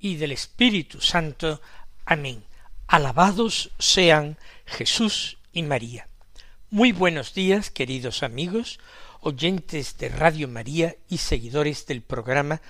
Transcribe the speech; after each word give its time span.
y 0.00 0.16
del 0.16 0.32
Espíritu 0.32 1.00
Santo. 1.00 1.60
Amén. 2.04 2.44
Alabados 2.86 3.70
sean 3.78 4.38
Jesús 4.66 5.38
y 5.52 5.62
María. 5.62 6.08
Muy 6.70 6.92
buenos 6.92 7.34
días, 7.34 7.70
queridos 7.70 8.22
amigos, 8.22 8.78
oyentes 9.20 9.98
de 9.98 10.08
Radio 10.08 10.48
María 10.48 10.96
y 11.08 11.18
seguidores 11.18 11.86
del 11.86 12.02
programa 12.02 12.60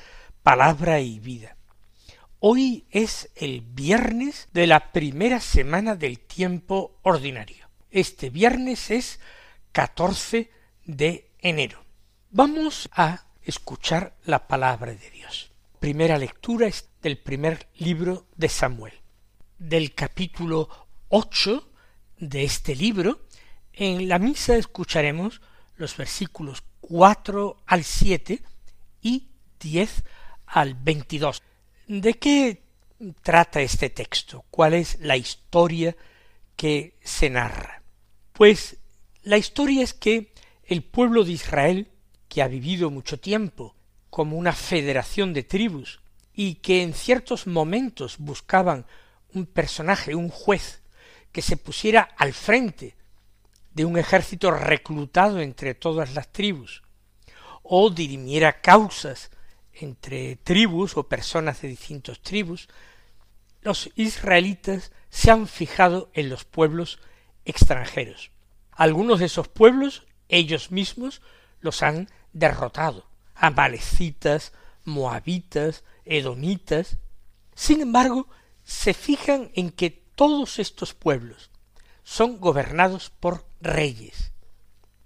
Palabra 0.42 1.00
y 1.00 1.18
Vida. 1.18 1.56
Hoy 2.40 2.86
es 2.90 3.30
el 3.34 3.62
viernes 3.62 4.48
de 4.52 4.68
la 4.68 4.92
primera 4.92 5.40
semana 5.40 5.96
del 5.96 6.20
tiempo 6.20 6.98
ordinario. 7.02 7.68
Este 7.90 8.30
viernes 8.30 8.90
es 8.90 9.18
14 9.72 10.50
de 10.84 11.30
enero. 11.40 11.84
Vamos 12.30 12.88
a 12.92 13.24
escuchar 13.42 14.14
la 14.24 14.46
palabra 14.46 14.94
de 14.94 15.10
Dios. 15.10 15.50
Primera 15.80 16.18
lectura 16.18 16.68
del 17.02 17.18
primer 17.18 17.68
libro 17.76 18.26
de 18.36 18.48
Samuel. 18.48 18.94
Del 19.58 19.94
capítulo 19.94 20.68
ocho 21.08 21.70
de 22.18 22.44
este 22.44 22.74
libro, 22.74 23.26
en 23.72 24.08
la 24.08 24.18
misa 24.18 24.56
escucharemos 24.56 25.40
los 25.76 25.96
versículos 25.96 26.62
cuatro 26.80 27.62
al 27.66 27.84
siete 27.84 28.42
y 29.00 29.28
diez 29.60 30.02
al 30.46 30.74
veintidós. 30.74 31.42
¿De 31.86 32.14
qué 32.14 32.62
trata 33.22 33.60
este 33.60 33.90
texto? 33.90 34.44
¿Cuál 34.50 34.74
es 34.74 34.98
la 35.00 35.16
historia 35.16 35.96
que 36.56 36.98
se 37.02 37.30
narra? 37.30 37.82
Pues 38.32 38.78
la 39.22 39.38
historia 39.38 39.82
es 39.82 39.94
que 39.94 40.32
el 40.64 40.82
pueblo 40.82 41.24
de 41.24 41.32
Israel 41.32 41.88
que 42.28 42.42
ha 42.42 42.48
vivido 42.48 42.90
mucho 42.90 43.18
tiempo 43.18 43.74
como 44.10 44.36
una 44.36 44.52
federación 44.52 45.32
de 45.32 45.44
tribus 45.44 46.00
y 46.40 46.54
que 46.54 46.84
en 46.84 46.94
ciertos 46.94 47.48
momentos 47.48 48.18
buscaban 48.18 48.86
un 49.34 49.44
personaje, 49.44 50.14
un 50.14 50.28
juez, 50.28 50.82
que 51.32 51.42
se 51.42 51.56
pusiera 51.56 52.02
al 52.16 52.32
frente 52.32 52.94
de 53.72 53.84
un 53.84 53.98
ejército 53.98 54.52
reclutado 54.52 55.40
entre 55.40 55.74
todas 55.74 56.14
las 56.14 56.30
tribus, 56.30 56.84
o 57.64 57.90
dirimiera 57.90 58.60
causas 58.60 59.32
entre 59.72 60.36
tribus 60.36 60.96
o 60.96 61.08
personas 61.08 61.60
de 61.60 61.70
distintos 61.70 62.22
tribus, 62.22 62.68
los 63.62 63.90
israelitas 63.96 64.92
se 65.10 65.32
han 65.32 65.48
fijado 65.48 66.08
en 66.14 66.28
los 66.28 66.44
pueblos 66.44 67.00
extranjeros. 67.46 68.30
Algunos 68.70 69.18
de 69.18 69.26
esos 69.26 69.48
pueblos 69.48 70.06
ellos 70.28 70.70
mismos 70.70 71.20
los 71.58 71.82
han 71.82 72.08
derrotado, 72.32 73.08
amalecitas, 73.34 74.52
moabitas, 74.84 75.82
edomitas. 76.08 76.98
Sin 77.54 77.80
embargo, 77.80 78.28
se 78.64 78.94
fijan 78.94 79.50
en 79.54 79.70
que 79.70 79.90
todos 79.90 80.58
estos 80.58 80.94
pueblos 80.94 81.50
son 82.02 82.40
gobernados 82.40 83.10
por 83.10 83.46
reyes. 83.60 84.32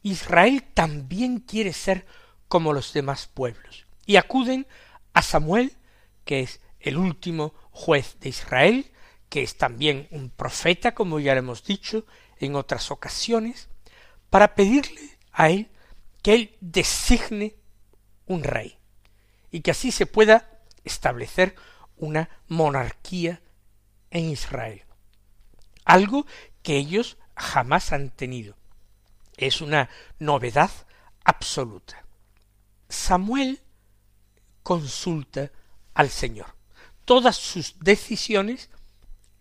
Israel 0.03 0.65
también 0.75 1.41
quiere 1.41 1.73
ser 1.73 2.07
como 2.49 2.73
los 2.73 2.93
demás 2.93 3.29
pueblos, 3.33 3.87
y 4.05 4.17
acuden 4.17 4.67
a 5.15 5.23
Samuel, 5.23 5.73
que 6.25 6.41
es 6.41 6.61
el 6.81 6.99
último 6.99 7.55
juez 7.71 8.17
de 8.21 8.29
Israel, 8.29 8.91
que 9.29 9.43
es 9.43 9.57
también 9.57 10.09
un 10.11 10.29
profeta, 10.29 10.95
como 10.95 11.19
ya 11.19 11.33
hemos 11.33 11.65
dicho 11.65 12.05
en 12.39 12.57
otras 12.57 12.91
ocasiones, 12.91 13.69
para 14.29 14.55
pedirle 14.55 15.19
a 15.33 15.51
él 15.51 15.71
que 16.23 16.35
él 16.35 16.57
designe 16.61 17.55
un 18.27 18.45
rey 18.45 18.77
y 19.51 19.61
que 19.61 19.71
así 19.71 19.93
se 19.93 20.07
pueda 20.07 20.52
establecer 20.85 21.55
una 21.97 22.29
monarquía 22.49 23.41
en 24.11 24.31
Israel. 24.31 24.83
Algo 25.85 26.27
que 26.63 26.77
ellos 26.77 27.17
jamás 27.37 27.93
han 27.93 28.11
tenido. 28.11 28.57
Es 29.37 29.61
una 29.61 29.89
novedad 30.19 30.71
absoluta. 31.25 32.05
Samuel 32.89 33.61
consulta 34.63 35.51
al 35.95 36.11
Señor. 36.11 36.55
Todas 37.05 37.37
sus 37.37 37.79
decisiones 37.81 38.71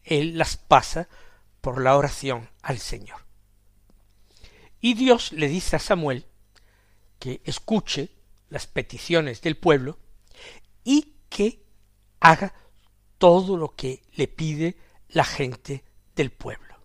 él 0.03 0.37
las 0.37 0.57
pasa 0.57 1.07
por 1.61 1.81
la 1.81 1.95
oración 1.95 2.49
al 2.61 2.79
Señor. 2.79 3.21
Y 4.79 4.95
Dios 4.95 5.31
le 5.31 5.47
dice 5.47 5.75
a 5.75 5.79
Samuel 5.79 6.25
que 7.19 7.41
escuche 7.45 8.09
las 8.49 8.65
peticiones 8.65 9.41
del 9.41 9.57
pueblo 9.57 9.99
y 10.83 11.13
que 11.31 11.63
haga 12.19 12.53
todo 13.17 13.55
lo 13.55 13.75
que 13.75 14.03
le 14.13 14.27
pide 14.27 14.75
la 15.09 15.23
gente 15.23 15.83
del 16.15 16.31
pueblo. 16.31 16.75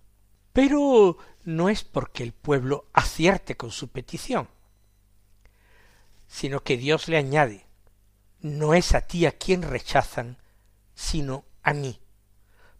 Pero 0.52 1.18
no 1.44 1.68
es 1.68 1.84
porque 1.84 2.22
el 2.22 2.32
pueblo 2.32 2.86
acierte 2.92 3.56
con 3.56 3.70
su 3.70 3.88
petición, 3.88 4.48
sino 6.28 6.62
que 6.62 6.76
Dios 6.76 7.08
le 7.08 7.18
añade, 7.18 7.66
no 8.40 8.72
es 8.74 8.94
a 8.94 9.02
ti 9.02 9.26
a 9.26 9.32
quien 9.32 9.62
rechazan, 9.62 10.38
sino 10.94 11.44
a 11.62 11.74
mí, 11.74 12.00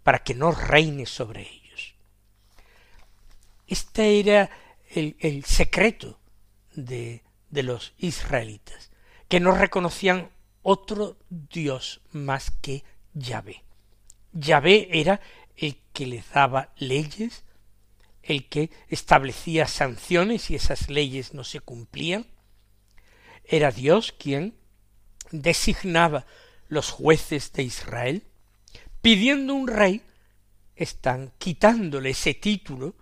para 0.03 0.21
que 0.21 0.35
no 0.35 0.53
reine 0.53 1.05
sobre 1.05 1.43
ellos. 1.43 1.95
Este 3.67 4.21
era 4.21 4.51
el, 4.91 5.17
el 5.21 5.45
secreto 5.45 6.21
de 6.75 7.27
de 7.51 7.63
los 7.63 7.95
israelitas, 7.99 8.91
que 9.29 9.41
no 9.41 9.53
reconocían 9.53 10.31
otro 10.69 11.17
Dios 11.31 12.01
más 12.11 12.51
que 12.51 12.83
Yahvé. 13.15 13.63
Yahvé 14.33 14.89
era 14.91 15.21
el 15.57 15.79
que 15.93 16.07
les 16.07 16.29
daba 16.33 16.75
leyes, 16.77 17.45
el 18.21 18.49
que 18.49 18.71
establecía 18.89 19.69
sanciones 19.69 20.51
y 20.51 20.57
esas 20.57 20.91
leyes 20.91 21.35
no 21.35 21.45
se 21.45 21.61
cumplían. 21.61 22.27
Era 23.45 23.71
Dios 23.71 24.11
quien 24.11 24.57
designaba 25.31 26.27
los 26.67 26.91
jueces 26.91 27.53
de 27.53 27.63
Israel, 27.63 28.25
pidiendo 29.01 29.55
un 29.55 29.69
rey, 29.69 30.03
están 30.75 31.33
quitándole 31.39 32.11
ese 32.11 32.35
título 32.35 32.97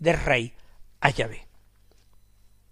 de 0.00 0.14
rey 0.14 0.52
a 0.98 1.10
Yahvé. 1.10 1.46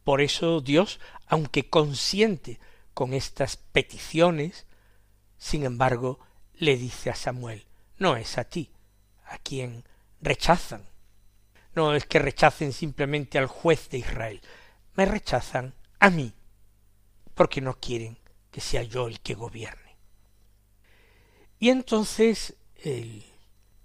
Por 0.03 0.21
eso 0.21 0.61
Dios, 0.61 0.99
aunque 1.29 1.71
consiente 1.71 2.59
con 2.95 3.15
estas 3.15 3.57
peticiones, 3.57 4.67
sin 5.39 5.65
embargo, 5.65 6.21
le 6.55 6.77
dice 6.77 7.11
a 7.11 7.15
Samuel, 7.15 7.67
no 7.99 8.17
es 8.17 8.39
a 8.39 8.45
ti 8.45 8.71
a 9.25 9.39
quien 9.39 9.85
rechazan. 10.21 10.89
No 11.75 11.95
es 11.95 12.05
que 12.05 12.19
rechacen 12.19 12.73
simplemente 12.73 13.39
al 13.39 13.47
juez 13.47 13.89
de 13.89 13.99
Israel, 13.99 14.41
me 14.95 15.07
rechazan 15.07 15.75
a 15.99 16.11
mí, 16.11 16.35
porque 17.35 17.61
no 17.61 17.79
quieren 17.81 18.19
que 18.51 18.61
sea 18.61 18.83
yo 18.83 19.09
el 19.09 19.21
que 19.21 19.35
gobierne. 19.35 19.97
Y 21.59 21.71
entonces 21.71 22.57
el 22.77 23.25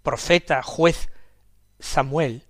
profeta 0.04 0.62
juez 0.64 1.10
Samuel 1.80 2.44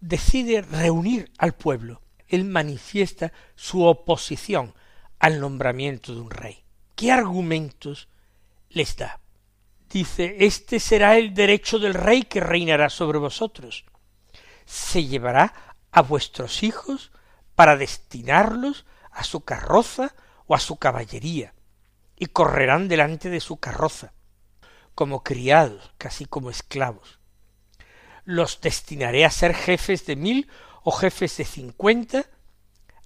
decide 0.00 0.62
reunir 0.62 1.30
al 1.38 1.54
pueblo 1.54 2.00
él 2.30 2.44
manifiesta 2.44 3.32
su 3.56 3.84
oposición 3.84 4.74
al 5.20 5.38
nombramiento 5.38 6.14
de 6.14 6.20
un 6.20 6.30
rey. 6.30 6.64
¿Qué 6.96 7.12
argumentos 7.12 8.08
les 8.70 8.96
da? 8.96 9.20
Dice, 9.88 10.36
este 10.40 10.80
será 10.80 11.16
el 11.16 11.34
derecho 11.34 11.78
del 11.78 11.94
rey 11.94 12.22
que 12.22 12.40
reinará 12.40 12.90
sobre 12.90 13.18
vosotros. 13.18 13.84
Se 14.64 15.04
llevará 15.04 15.76
a 15.92 16.02
vuestros 16.02 16.62
hijos 16.62 17.12
para 17.54 17.76
destinarlos 17.76 18.86
a 19.10 19.24
su 19.24 19.42
carroza 19.42 20.14
o 20.46 20.54
a 20.54 20.60
su 20.60 20.76
caballería, 20.76 21.54
y 22.16 22.26
correrán 22.26 22.88
delante 22.88 23.30
de 23.30 23.40
su 23.40 23.58
carroza, 23.58 24.12
como 24.94 25.22
criados, 25.22 25.92
casi 25.98 26.24
como 26.24 26.50
esclavos. 26.50 27.18
Los 28.24 28.60
destinaré 28.60 29.24
a 29.24 29.30
ser 29.30 29.54
jefes 29.54 30.06
de 30.06 30.16
mil 30.16 30.48
o 30.82 30.92
jefes 30.92 31.36
de 31.36 31.44
cincuenta, 31.44 32.26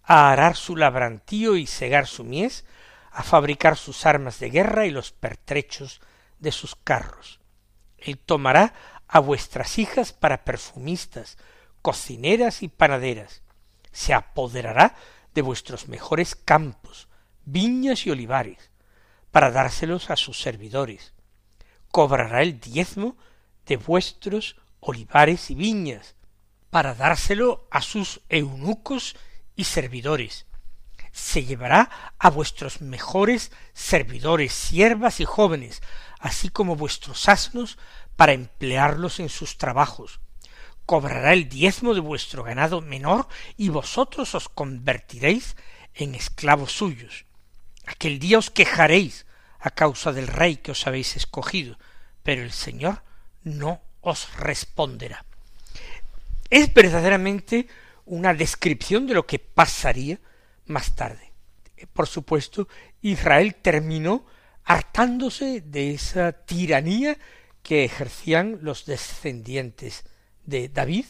a 0.04 0.30
arar 0.30 0.56
su 0.56 0.76
labrantío 0.76 1.56
y 1.56 1.66
segar 1.66 2.06
su 2.06 2.24
mies, 2.24 2.64
a 3.10 3.22
fabricar 3.22 3.76
sus 3.76 4.06
armas 4.06 4.38
de 4.38 4.50
guerra 4.50 4.86
y 4.86 4.90
los 4.90 5.12
pertrechos 5.12 6.00
de 6.38 6.52
sus 6.52 6.76
carros. 6.76 7.40
Él 7.98 8.18
tomará 8.18 8.74
a 9.08 9.18
vuestras 9.18 9.78
hijas 9.78 10.12
para 10.12 10.44
perfumistas, 10.44 11.38
cocineras 11.80 12.62
y 12.62 12.68
panaderas. 12.68 13.42
Se 13.92 14.12
apoderará 14.12 14.94
de 15.34 15.42
vuestros 15.42 15.88
mejores 15.88 16.34
campos, 16.34 17.08
viñas 17.44 18.06
y 18.06 18.10
olivares, 18.10 18.70
para 19.30 19.50
dárselos 19.50 20.10
a 20.10 20.16
sus 20.16 20.40
servidores. 20.40 21.14
Cobrará 21.90 22.42
el 22.42 22.60
diezmo 22.60 23.16
de 23.66 23.76
vuestros 23.76 24.56
olivares 24.80 25.50
y 25.50 25.54
viñas, 25.54 26.14
para 26.70 26.94
dárselo 26.94 27.66
a 27.70 27.80
sus 27.80 28.20
eunucos 28.28 29.16
y 29.56 29.64
servidores. 29.64 30.46
Se 31.12 31.44
llevará 31.44 31.90
a 32.18 32.30
vuestros 32.30 32.80
mejores 32.80 33.52
servidores, 33.72 34.52
siervas 34.52 35.20
y 35.20 35.24
jóvenes, 35.24 35.82
así 36.18 36.48
como 36.48 36.76
vuestros 36.76 37.28
asnos, 37.28 37.78
para 38.16 38.32
emplearlos 38.32 39.20
en 39.20 39.28
sus 39.28 39.58
trabajos. 39.58 40.20
Cobrará 40.86 41.32
el 41.32 41.48
diezmo 41.48 41.94
de 41.94 42.00
vuestro 42.00 42.42
ganado 42.42 42.80
menor, 42.80 43.28
y 43.56 43.68
vosotros 43.68 44.34
os 44.34 44.48
convertiréis 44.48 45.56
en 45.94 46.14
esclavos 46.14 46.72
suyos. 46.72 47.24
Aquel 47.86 48.18
día 48.18 48.38
os 48.38 48.50
quejaréis 48.50 49.26
a 49.60 49.70
causa 49.70 50.12
del 50.12 50.26
rey 50.26 50.56
que 50.56 50.72
os 50.72 50.86
habéis 50.86 51.16
escogido, 51.16 51.78
pero 52.22 52.42
el 52.42 52.52
Señor 52.52 53.02
no 53.44 53.80
os 54.00 54.34
responderá. 54.36 55.24
Es 56.50 56.72
verdaderamente 56.72 57.68
una 58.04 58.34
descripción 58.34 59.06
de 59.06 59.14
lo 59.14 59.26
que 59.26 59.38
pasaría 59.38 60.20
más 60.66 60.94
tarde. 60.94 61.32
Por 61.92 62.06
supuesto, 62.06 62.68
Israel 63.02 63.56
terminó 63.56 64.26
hartándose 64.64 65.60
de 65.60 65.92
esa 65.92 66.32
tiranía 66.32 67.18
que 67.62 67.84
ejercían 67.84 68.58
los 68.62 68.86
descendientes 68.86 70.04
de 70.44 70.68
David, 70.68 71.06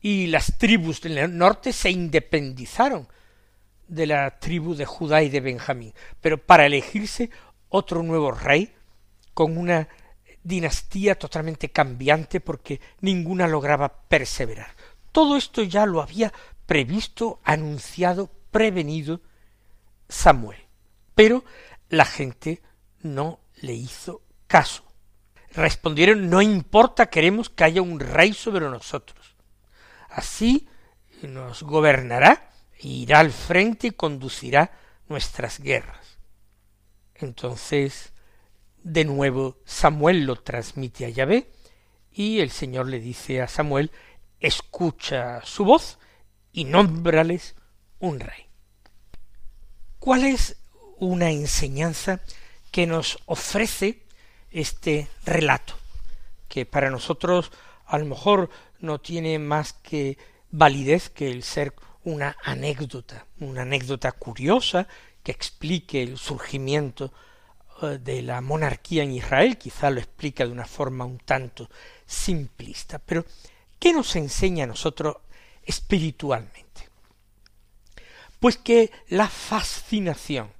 y 0.00 0.28
las 0.28 0.58
tribus 0.58 1.00
del 1.02 1.36
norte 1.36 1.72
se 1.72 1.90
independizaron 1.90 3.06
de 3.86 4.06
la 4.06 4.38
tribu 4.38 4.74
de 4.74 4.86
Judá 4.86 5.22
y 5.22 5.28
de 5.28 5.40
Benjamín, 5.40 5.92
pero 6.20 6.38
para 6.38 6.66
elegirse 6.66 7.30
otro 7.68 8.02
nuevo 8.02 8.30
rey 8.30 8.72
con 9.34 9.58
una 9.58 9.88
dinastía 10.42 11.16
totalmente 11.16 11.70
cambiante 11.70 12.40
porque 12.40 12.80
ninguna 13.00 13.46
lograba 13.46 13.88
perseverar. 14.08 14.68
Todo 15.12 15.36
esto 15.36 15.62
ya 15.62 15.86
lo 15.86 16.00
había 16.00 16.32
previsto, 16.66 17.40
anunciado, 17.44 18.30
prevenido 18.50 19.20
Samuel. 20.08 20.58
Pero 21.14 21.44
la 21.88 22.04
gente 22.04 22.62
no 23.00 23.40
le 23.56 23.74
hizo 23.74 24.22
caso. 24.46 24.84
Respondieron, 25.52 26.30
no 26.30 26.40
importa, 26.40 27.06
queremos 27.06 27.50
que 27.50 27.64
haya 27.64 27.82
un 27.82 27.98
rey 27.98 28.32
sobre 28.32 28.68
nosotros. 28.68 29.36
Así 30.08 30.68
nos 31.22 31.62
gobernará, 31.62 32.50
irá 32.78 33.18
al 33.18 33.32
frente 33.32 33.88
y 33.88 33.92
conducirá 33.92 34.72
nuestras 35.08 35.60
guerras. 35.60 36.18
Entonces 37.14 38.12
de 38.82 39.04
nuevo 39.04 39.58
Samuel 39.64 40.24
lo 40.24 40.36
transmite 40.36 41.04
a 41.04 41.10
Yahvé 41.10 41.50
y 42.12 42.40
el 42.40 42.50
Señor 42.50 42.86
le 42.88 43.00
dice 43.00 43.42
a 43.42 43.48
Samuel 43.48 43.90
escucha 44.40 45.40
su 45.44 45.64
voz 45.64 45.98
y 46.52 46.64
nómbrales 46.64 47.54
un 47.98 48.20
rey. 48.20 48.46
¿Cuál 49.98 50.24
es 50.24 50.56
una 50.98 51.30
enseñanza 51.30 52.20
que 52.70 52.86
nos 52.86 53.18
ofrece 53.26 54.02
este 54.50 55.08
relato? 55.24 55.74
Que 56.48 56.66
para 56.66 56.90
nosotros 56.90 57.52
a 57.86 57.98
lo 57.98 58.06
mejor 58.06 58.50
no 58.80 59.00
tiene 59.00 59.38
más 59.38 59.74
que 59.74 60.16
validez 60.50 61.10
que 61.10 61.30
el 61.30 61.42
ser 61.42 61.74
una 62.02 62.36
anécdota, 62.42 63.26
una 63.40 63.62
anécdota 63.62 64.12
curiosa 64.12 64.88
que 65.22 65.32
explique 65.32 66.02
el 66.02 66.16
surgimiento 66.16 67.12
eh, 67.82 67.98
de 67.98 68.22
la 68.22 68.40
monarquía 68.40 69.02
en 69.02 69.12
Israel, 69.12 69.58
quizá 69.58 69.90
lo 69.90 70.00
explica 70.00 70.46
de 70.46 70.52
una 70.52 70.64
forma 70.64 71.04
un 71.04 71.18
tanto 71.18 71.68
simplista, 72.06 72.98
pero 72.98 73.24
¿qué 73.80 73.92
nos 73.92 74.14
enseña 74.14 74.64
a 74.64 74.68
nosotros 74.68 75.16
espiritualmente? 75.64 76.88
Pues 78.38 78.56
que 78.56 78.92
la 79.08 79.28
fascinación 79.28 80.52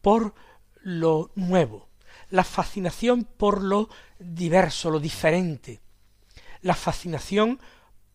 por 0.00 0.34
lo 0.80 1.30
nuevo, 1.34 1.88
la 2.30 2.44
fascinación 2.44 3.24
por 3.24 3.62
lo 3.62 3.90
diverso, 4.18 4.90
lo 4.90 5.00
diferente, 5.00 5.80
la 6.62 6.74
fascinación 6.74 7.60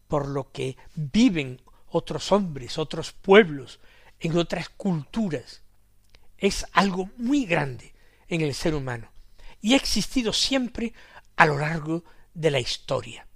por 0.08 0.28
lo 0.28 0.52
que 0.52 0.78
viven 0.96 1.62
otros 1.88 2.32
hombres, 2.32 2.78
otros 2.78 3.12
pueblos, 3.12 3.80
en 4.20 4.38
otras 4.38 4.70
culturas, 4.70 5.62
es 6.38 6.66
algo 6.74 7.10
muy 7.18 7.46
grande 7.46 7.94
en 8.28 8.42
el 8.42 8.54
ser 8.54 8.74
humano 8.74 9.12
y 9.62 9.74
ha 9.74 9.78
existido 9.78 10.34
siempre 10.34 10.94
a 11.36 11.46
lo 11.46 11.58
largo 11.58 12.04
de 12.34 12.52
la 12.52 12.60
historia. 12.60 13.28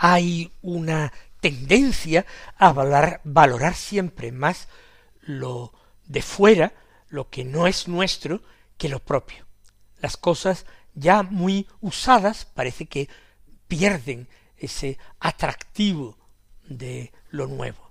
Hay 0.00 0.52
una 0.62 1.12
tendencia 1.40 2.24
a 2.56 2.72
valorar, 2.72 3.20
valorar 3.24 3.74
siempre 3.74 4.30
más 4.30 4.68
lo 5.22 5.72
de 6.06 6.22
fuera, 6.22 6.72
lo 7.08 7.28
que 7.28 7.44
no 7.44 7.66
es 7.66 7.88
nuestro, 7.88 8.40
que 8.76 8.88
lo 8.88 9.00
propio. 9.00 9.44
Las 10.00 10.16
cosas 10.16 10.66
ya 10.94 11.22
muy 11.24 11.66
usadas 11.80 12.44
parece 12.44 12.86
que 12.86 13.08
pierden 13.66 14.28
ese 14.56 14.98
atractivo 15.18 16.16
de 16.68 17.12
lo 17.30 17.46
nuevo. 17.46 17.90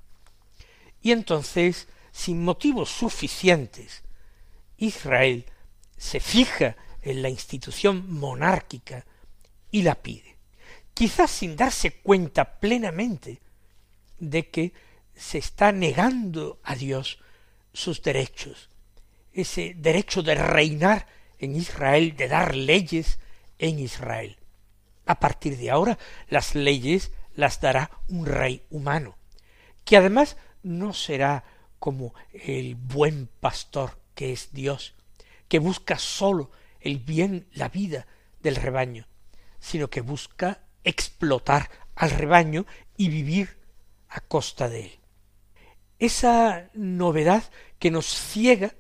Y 1.02 1.12
entonces, 1.12 1.88
sin 2.12 2.44
motivos 2.44 2.90
suficientes, 2.90 4.04
Israel 4.78 5.46
se 5.98 6.20
fija 6.20 6.76
en 7.02 7.22
la 7.22 7.30
institución 7.30 8.12
monárquica 8.12 9.06
y 9.72 9.82
la 9.82 9.96
pide, 9.96 10.37
quizás 10.98 11.30
sin 11.30 11.56
darse 11.56 11.92
cuenta 11.92 12.60
plenamente 12.60 13.40
de 14.18 14.50
que 14.50 14.74
se 15.14 15.38
está 15.38 15.72
negando 15.72 16.60
a 16.64 16.74
Dios 16.74 17.20
sus 17.72 18.02
derechos, 18.02 18.72
ese 19.32 19.76
derecho 19.78 20.24
de 20.24 20.34
reinar 20.34 21.06
en 21.38 21.56
Israel, 21.56 22.16
de 22.16 22.28
dar 22.28 22.56
leyes 22.56 23.20
en 23.60 23.78
Israel. 23.78 24.38
A 25.06 25.20
partir 25.20 25.56
de 25.58 25.70
ahora 25.70 26.00
las 26.30 26.56
leyes 26.56 27.12
las 27.36 27.62
dará 27.62 27.92
un 28.08 28.26
rey 28.26 28.64
humano, 28.72 29.20
que 29.86 29.98
además 29.98 30.36
no 30.64 30.94
será 30.94 31.44
como 31.78 32.16
el 32.34 32.74
buen 32.74 33.30
pastor 33.40 34.00
que 34.16 34.34
es 34.34 34.52
Dios, 34.52 34.96
que 35.48 35.60
busca 35.60 36.00
sólo 36.00 36.50
el 36.82 36.98
bien, 36.98 37.48
la 37.54 37.70
vida 37.70 38.08
del 38.42 38.56
rebaño, 38.56 39.08
sino 39.60 39.92
que 39.92 40.02
busca 40.02 40.64
explotar 40.88 41.70
al 41.96 42.12
rebaño 42.12 42.66
y 42.96 43.10
vivir 43.10 43.58
a 44.10 44.22
costa 44.22 44.70
de 44.70 44.86
él. 44.86 45.00
Esa 46.00 46.70
novedad 46.74 47.44
que 47.80 47.92
nos 47.92 48.06
ciega 48.06 48.74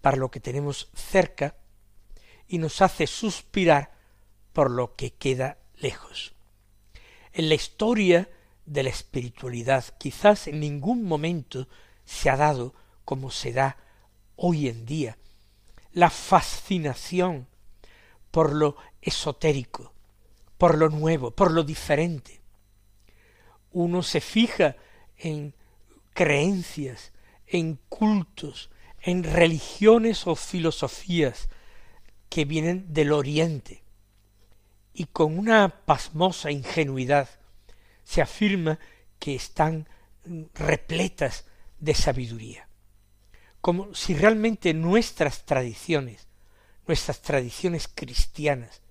para 0.00 0.16
lo 0.16 0.30
que 0.30 0.40
tenemos 0.40 0.90
cerca 0.94 1.54
y 2.46 2.58
nos 2.58 2.80
hace 2.80 3.06
suspirar 3.06 3.92
por 4.52 4.70
lo 4.70 4.96
que 4.96 5.12
queda 5.12 5.58
lejos. 5.76 6.32
En 7.32 7.48
la 7.48 7.54
historia 7.54 8.28
de 8.64 8.82
la 8.82 8.90
espiritualidad 8.90 9.84
quizás 9.98 10.48
en 10.48 10.60
ningún 10.60 11.04
momento 11.04 11.68
se 12.04 12.30
ha 12.30 12.36
dado 12.36 12.74
como 13.04 13.30
se 13.30 13.52
da 13.52 13.76
hoy 14.36 14.68
en 14.68 14.86
día, 14.86 15.18
la 15.92 16.10
fascinación 16.10 17.46
por 18.30 18.52
lo 18.52 18.76
esotérico, 19.00 19.92
por 20.58 20.76
lo 20.76 20.88
nuevo, 20.88 21.30
por 21.30 21.50
lo 21.50 21.62
diferente. 21.62 22.40
Uno 23.70 24.02
se 24.02 24.20
fija 24.20 24.76
en 25.16 25.54
creencias, 26.12 27.12
en 27.46 27.78
cultos, 27.88 28.70
en 29.00 29.24
religiones 29.24 30.26
o 30.26 30.34
filosofías 30.34 31.48
que 32.28 32.44
vienen 32.44 32.92
del 32.92 33.12
oriente, 33.12 33.82
y 34.92 35.06
con 35.06 35.38
una 35.38 35.84
pasmosa 35.86 36.50
ingenuidad 36.50 37.28
se 38.04 38.20
afirma 38.20 38.78
que 39.18 39.34
están 39.34 39.88
repletas 40.54 41.46
de 41.78 41.94
sabiduría 41.94 42.68
como 43.60 43.94
si 43.94 44.14
realmente 44.14 44.72
nuestras 44.74 45.44
tradiciones, 45.44 46.28
nuestras 46.86 47.20
tradiciones 47.20 47.88
cristianas, 47.92 48.82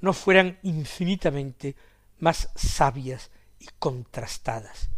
no 0.00 0.12
fueran 0.12 0.58
infinitamente 0.62 1.76
más 2.18 2.50
sabias 2.54 3.30
y 3.58 3.66
contrastadas. 3.78 4.90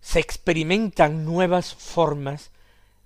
Se 0.00 0.20
experimentan 0.20 1.24
nuevas 1.24 1.74
formas 1.74 2.50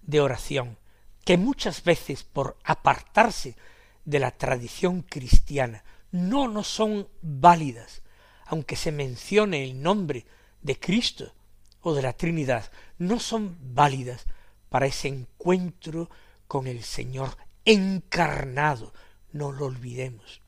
de 0.03 0.21
oración, 0.21 0.79
que 1.25 1.37
muchas 1.37 1.85
veces 1.85 2.25
por 2.25 2.57
apartarse 2.65 3.57
de 4.05 4.19
la 4.19 4.33
tradición 4.33 5.03
cristiana 5.03 5.85
no 6.11 6.49
no 6.49 6.65
son 6.65 7.09
válidas, 7.23 8.03
aunque 8.47 8.77
se 8.77 8.91
mencione 8.91 9.63
el 9.63 9.81
nombre 9.81 10.27
de 10.63 10.79
Cristo 10.79 11.33
o 11.83 11.95
de 11.95 12.03
la 12.03 12.13
Trinidad, 12.13 12.71
no 12.99 13.21
son 13.21 13.57
válidas 13.61 14.25
para 14.69 14.87
ese 14.87 15.09
encuentro 15.09 16.11
con 16.47 16.67
el 16.67 16.83
Señor 16.83 17.37
encarnado, 17.65 18.93
no 19.33 19.53
lo 19.53 19.67
olvidemos, 19.67 20.40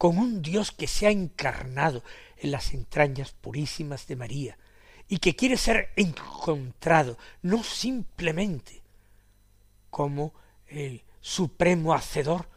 con 0.00 0.16
un 0.16 0.40
Dios 0.40 0.72
que 0.72 0.86
se 0.86 1.06
ha 1.06 1.10
encarnado 1.10 2.02
en 2.38 2.52
las 2.52 2.72
entrañas 2.72 3.32
purísimas 3.32 4.06
de 4.06 4.16
María, 4.16 4.58
y 5.08 5.18
que 5.18 5.36
quiere 5.36 5.58
ser 5.58 5.90
encontrado 5.94 7.18
no 7.42 7.62
simplemente 7.62 8.80
como 9.90 10.32
el 10.68 11.02
supremo 11.20 11.92
hacedor 11.92 12.48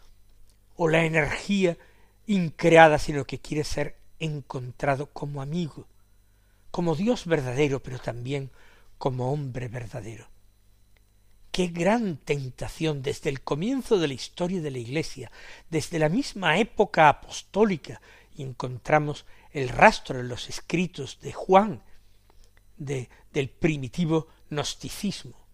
o 0.78 0.88
la 0.88 1.04
energía 1.04 1.78
increada, 2.28 2.98
sino 2.98 3.26
que 3.26 3.40
quiere 3.40 3.66
ser 3.66 3.98
encontrado 4.20 5.08
como 5.08 5.42
amigo, 5.42 5.86
como 6.72 6.96
Dios 6.96 7.26
verdadero, 7.26 7.84
pero 7.84 8.00
también 8.00 8.52
como 8.98 9.34
hombre 9.34 9.68
verdadero. 9.68 10.30
Qué 11.54 11.68
gran 11.68 12.18
tentación 12.18 13.04
desde 13.04 13.30
el 13.30 13.44
comienzo 13.44 14.00
de 14.00 14.08
la 14.08 14.16
historia 14.16 14.60
de 14.60 14.72
la 14.72 14.80
Iglesia, 14.80 15.32
desde 15.70 16.00
la 16.00 16.10
misma 16.10 16.58
época 16.58 17.08
apostólica, 17.10 18.02
encontramos 18.36 19.28
el 19.52 19.70
rastro 19.70 20.20
en 20.20 20.30
los 20.30 20.50
escritos 20.50 21.20
de 21.22 21.32
Juan 21.32 21.84
de, 22.76 23.08
del 23.32 23.52
primitivo 23.52 24.30
gnosticismo, 24.50 25.46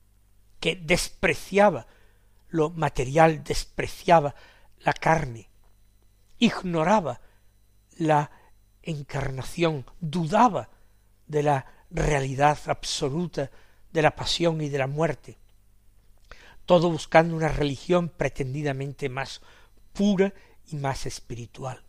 que 0.61 0.77
despreciaba 0.77 1.85
lo 2.47 2.69
material, 2.69 3.43
despreciaba 3.43 4.35
la 4.79 4.93
carne, 4.93 5.49
ignoraba 6.37 7.19
la 7.97 8.31
encarnación, 8.83 9.85
dudaba 9.99 10.69
de 11.27 11.43
la 11.43 11.65
realidad 11.91 12.57
absoluta 12.67 13.51
de 13.91 14.01
la 14.01 14.15
pasión 14.15 14.61
y 14.61 14.69
de 14.69 14.77
la 14.77 14.87
muerte, 14.87 15.38
todo 16.69 16.91
buscando 16.91 17.35
una 17.35 17.47
religión 17.47 18.09
pretendidamente 18.09 19.09
más 19.09 19.41
pura 19.91 20.35
y 20.71 20.75
más 20.75 21.07
espiritual. 21.07 21.83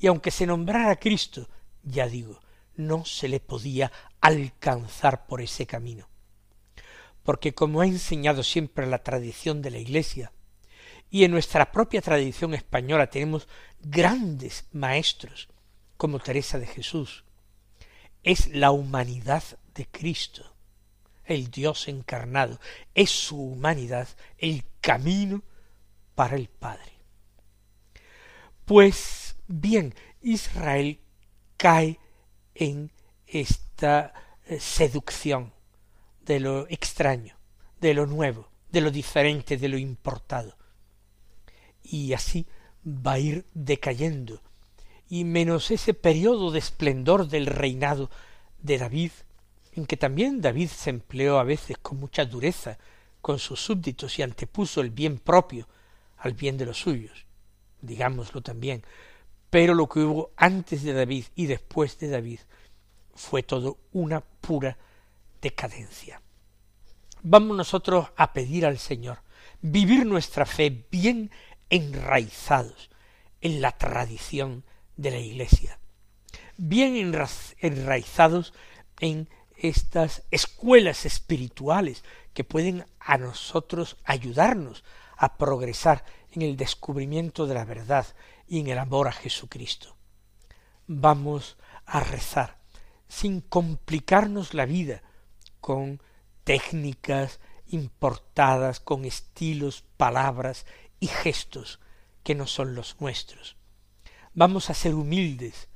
Y 0.00 0.08
aunque 0.08 0.32
se 0.32 0.44
nombrara 0.44 0.96
Cristo, 0.96 1.48
ya 1.84 2.08
digo, 2.08 2.40
no 2.74 3.04
se 3.04 3.28
le 3.28 3.38
podía 3.38 3.92
alcanzar 4.20 5.28
por 5.28 5.40
ese 5.40 5.68
camino. 5.68 6.08
Porque 7.22 7.54
como 7.54 7.80
ha 7.80 7.86
enseñado 7.86 8.42
siempre 8.42 8.88
la 8.88 9.04
tradición 9.04 9.62
de 9.62 9.70
la 9.70 9.78
Iglesia, 9.78 10.32
y 11.08 11.22
en 11.22 11.30
nuestra 11.30 11.70
propia 11.70 12.02
tradición 12.02 12.54
española 12.54 13.08
tenemos 13.08 13.46
grandes 13.78 14.66
maestros, 14.72 15.48
como 15.96 16.18
Teresa 16.18 16.58
de 16.58 16.66
Jesús, 16.66 17.22
es 18.24 18.48
la 18.48 18.72
humanidad 18.72 19.44
de 19.76 19.86
Cristo, 19.86 20.55
el 21.26 21.50
Dios 21.50 21.88
encarnado, 21.88 22.58
es 22.94 23.10
su 23.10 23.40
humanidad 23.40 24.08
el 24.38 24.64
camino 24.80 25.42
para 26.14 26.36
el 26.36 26.48
Padre. 26.48 26.92
Pues 28.64 29.36
bien, 29.46 29.94
Israel 30.22 30.98
cae 31.56 31.98
en 32.54 32.90
esta 33.26 34.12
eh, 34.46 34.58
seducción 34.60 35.52
de 36.24 36.40
lo 36.40 36.66
extraño, 36.68 37.36
de 37.80 37.94
lo 37.94 38.06
nuevo, 38.06 38.48
de 38.70 38.80
lo 38.80 38.90
diferente, 38.90 39.56
de 39.56 39.68
lo 39.68 39.78
importado. 39.78 40.56
Y 41.82 42.12
así 42.12 42.46
va 42.84 43.12
a 43.12 43.18
ir 43.18 43.46
decayendo, 43.54 44.42
y 45.08 45.24
menos 45.24 45.70
ese 45.70 45.94
periodo 45.94 46.50
de 46.50 46.58
esplendor 46.58 47.28
del 47.28 47.46
reinado 47.46 48.10
de 48.58 48.78
David, 48.78 49.12
en 49.76 49.86
que 49.86 49.96
también 49.96 50.40
David 50.40 50.68
se 50.68 50.90
empleó 50.90 51.38
a 51.38 51.44
veces 51.44 51.76
con 51.78 52.00
mucha 52.00 52.24
dureza 52.24 52.78
con 53.20 53.38
sus 53.38 53.60
súbditos 53.60 54.18
y 54.18 54.22
antepuso 54.22 54.80
el 54.80 54.90
bien 54.90 55.18
propio 55.18 55.68
al 56.18 56.32
bien 56.32 56.56
de 56.56 56.64
los 56.64 56.78
suyos, 56.78 57.26
digámoslo 57.82 58.40
también, 58.40 58.82
pero 59.50 59.74
lo 59.74 59.88
que 59.88 60.00
hubo 60.00 60.30
antes 60.36 60.82
de 60.82 60.92
David 60.92 61.26
y 61.34 61.46
después 61.46 61.98
de 61.98 62.08
David 62.08 62.40
fue 63.14 63.42
todo 63.42 63.78
una 63.92 64.20
pura 64.20 64.78
decadencia. 65.42 66.22
Vamos 67.22 67.56
nosotros 67.56 68.08
a 68.16 68.32
pedir 68.32 68.64
al 68.64 68.78
Señor 68.78 69.18
vivir 69.60 70.06
nuestra 70.06 70.46
fe 70.46 70.86
bien 70.90 71.30
enraizados 71.68 72.90
en 73.40 73.60
la 73.60 73.72
tradición 73.72 74.64
de 74.96 75.10
la 75.10 75.18
Iglesia, 75.18 75.78
bien 76.56 77.12
enraizados 77.60 78.54
en 79.00 79.28
estas 79.56 80.22
escuelas 80.30 81.06
espirituales 81.06 82.04
que 82.34 82.44
pueden 82.44 82.86
a 83.00 83.18
nosotros 83.18 83.96
ayudarnos 84.04 84.84
a 85.16 85.36
progresar 85.36 86.04
en 86.32 86.42
el 86.42 86.56
descubrimiento 86.56 87.46
de 87.46 87.54
la 87.54 87.64
verdad 87.64 88.06
y 88.46 88.60
en 88.60 88.68
el 88.68 88.78
amor 88.78 89.08
a 89.08 89.12
Jesucristo. 89.12 89.96
Vamos 90.86 91.56
a 91.86 92.00
rezar 92.00 92.58
sin 93.08 93.40
complicarnos 93.40 94.54
la 94.54 94.66
vida 94.66 95.02
con 95.60 96.02
técnicas 96.44 97.40
importadas, 97.68 98.80
con 98.80 99.04
estilos, 99.04 99.84
palabras 99.96 100.66
y 101.00 101.08
gestos 101.08 101.80
que 102.22 102.34
no 102.34 102.46
son 102.46 102.74
los 102.74 103.00
nuestros. 103.00 103.56
Vamos 104.34 104.70
a 104.70 104.74
ser 104.74 104.94
humildes, 104.94 105.68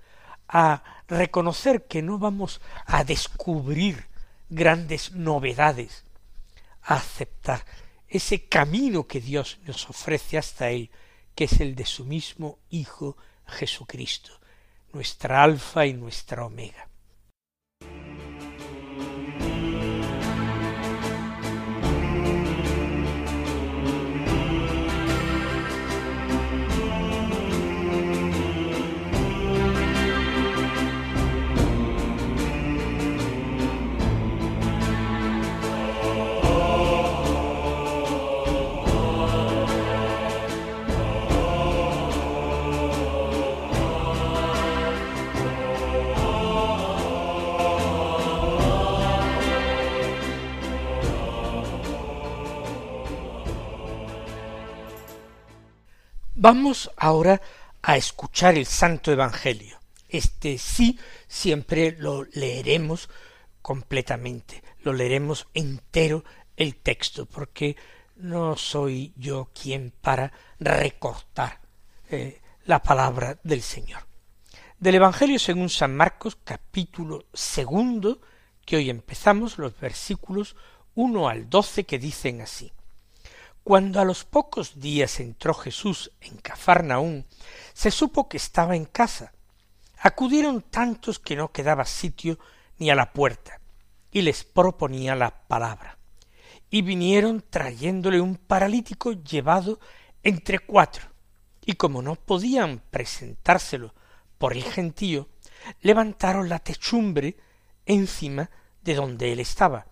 a 0.53 0.83
reconocer 1.09 1.87
que 1.87 2.03
no 2.03 2.19
vamos 2.19 2.61
a 2.87 3.05
descubrir 3.05 4.07
grandes 4.49 5.13
novedades, 5.13 6.05
a 6.83 6.95
aceptar 6.95 7.65
ese 8.09 8.49
camino 8.49 9.07
que 9.07 9.21
Dios 9.21 9.59
nos 9.65 9.89
ofrece 9.89 10.37
hasta 10.37 10.71
Él, 10.71 10.91
que 11.37 11.45
es 11.45 11.61
el 11.61 11.77
de 11.77 11.87
su 11.87 12.05
mismo 12.05 12.59
Hijo 12.71 13.17
Jesucristo, 13.47 14.33
nuestra 14.93 15.45
alfa 15.45 15.87
y 15.87 15.95
nuestra 15.95 16.45
omega. 16.45 16.90
Vamos 56.43 56.91
ahora 56.97 57.39
a 57.83 57.99
escuchar 57.99 58.55
el 58.55 58.65
Santo 58.65 59.13
Evangelio. 59.13 59.79
Este 60.09 60.57
sí 60.57 60.99
siempre 61.29 61.95
lo 61.99 62.25
leeremos 62.33 63.11
completamente, 63.61 64.63
lo 64.83 64.95
leeremos 64.95 65.49
entero 65.53 66.25
el 66.57 66.77
texto, 66.77 67.27
porque 67.27 67.77
no 68.17 68.57
soy 68.57 69.13
yo 69.19 69.51
quien 69.53 69.93
para 70.01 70.33
recortar 70.59 71.61
eh, 72.09 72.41
la 72.65 72.83
palabra 72.83 73.39
del 73.43 73.61
Señor. 73.61 74.07
Del 74.79 74.95
Evangelio 74.95 75.39
según 75.39 75.69
San 75.69 75.95
Marcos, 75.95 76.39
capítulo 76.43 77.27
segundo, 77.35 78.23
que 78.65 78.77
hoy 78.77 78.89
empezamos, 78.89 79.59
los 79.59 79.79
versículos 79.79 80.57
uno 80.95 81.29
al 81.29 81.51
doce 81.51 81.85
que 81.85 81.99
dicen 81.99 82.41
así. 82.41 82.73
Cuando 83.63 84.01
a 84.01 84.05
los 84.05 84.25
pocos 84.25 84.81
días 84.81 85.21
entró 85.21 85.55
Jesús 85.55 86.11
en 86.21 86.39
Cafarnaún, 86.39 87.27
se 87.73 87.91
supo 87.91 88.29
que 88.29 88.39
estaba 88.39 88.75
en 88.75 88.87
casa. 88.87 89.33
Acudieron 89.99 90.63
tantos 90.63 91.19
que 91.19 91.37
no 91.37 91.53
quedaba 91.53 91.85
sitio 91.85 92.39
ni 92.79 92.91
a 92.91 92.95
la 92.95 93.13
puerta, 93.13 93.61
y 94.11 94.23
les 94.23 94.45
proponía 94.45 95.15
la 95.15 95.47
palabra. 95.47 95.99
Y 96.71 96.83
vinieron 96.83 97.45
trayéndole 97.49 98.21
un 98.21 98.37
paralítico 98.37 99.13
llevado 99.13 99.79
entre 100.23 100.59
cuatro, 100.59 101.07
y 101.65 101.75
como 101.75 102.01
no 102.01 102.17
podían 102.17 102.83
presentárselo 102.91 103.95
por 104.39 104.55
el 104.55 104.65
gentío, 104.65 105.29
levantaron 105.83 106.49
la 106.49 106.61
techumbre 106.61 107.37
encima 107.85 108.51
de 108.83 108.95
donde 108.95 109.33
él 109.33 109.41
estaba, 109.41 109.87